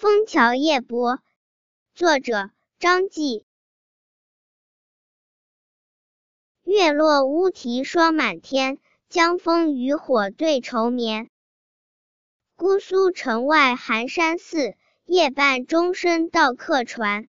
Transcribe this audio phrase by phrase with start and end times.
[0.00, 1.20] 枫桥夜泊
[1.94, 3.44] 作者张继。
[6.64, 8.78] 月落乌啼霜满天
[9.10, 11.28] 江枫渔火对愁眠。
[12.56, 14.74] 姑苏城外寒山寺
[15.04, 17.28] 夜半钟声到客船